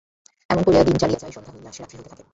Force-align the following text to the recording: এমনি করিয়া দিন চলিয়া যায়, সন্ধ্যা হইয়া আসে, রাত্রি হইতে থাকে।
এমনি 0.51 0.63
করিয়া 0.67 0.83
দিন 0.87 0.95
চলিয়া 1.01 1.19
যায়, 1.21 1.33
সন্ধ্যা 1.35 1.51
হইয়া 1.53 1.69
আসে, 1.71 1.79
রাত্রি 1.81 1.95
হইতে 1.97 2.09
থাকে। 2.13 2.23